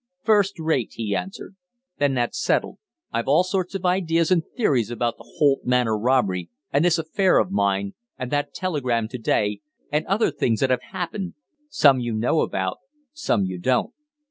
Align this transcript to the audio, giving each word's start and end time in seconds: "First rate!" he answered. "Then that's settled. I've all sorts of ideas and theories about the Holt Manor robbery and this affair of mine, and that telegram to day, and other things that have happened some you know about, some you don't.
"First 0.23 0.57
rate!" 0.57 0.93
he 0.93 1.15
answered. 1.15 1.55
"Then 1.99 2.15
that's 2.15 2.41
settled. 2.41 2.79
I've 3.11 3.27
all 3.27 3.43
sorts 3.43 3.75
of 3.75 3.85
ideas 3.85 4.31
and 4.31 4.41
theories 4.57 4.89
about 4.89 5.17
the 5.19 5.33
Holt 5.37 5.59
Manor 5.63 5.95
robbery 5.95 6.49
and 6.73 6.83
this 6.83 6.97
affair 6.97 7.37
of 7.37 7.51
mine, 7.51 7.93
and 8.17 8.31
that 8.31 8.51
telegram 8.51 9.07
to 9.09 9.19
day, 9.19 9.61
and 9.91 10.03
other 10.07 10.31
things 10.31 10.61
that 10.61 10.71
have 10.71 10.81
happened 10.91 11.35
some 11.69 11.99
you 11.99 12.13
know 12.13 12.41
about, 12.41 12.79
some 13.13 13.45
you 13.45 13.59
don't. 13.59 13.93